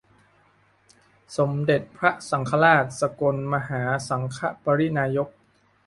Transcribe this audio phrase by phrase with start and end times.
[1.37, 5.29] สมเด็จพระสังฆราช สกลมหาสังฆปริณายก